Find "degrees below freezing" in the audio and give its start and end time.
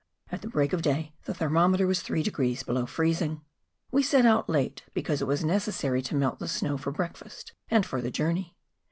2.23-3.41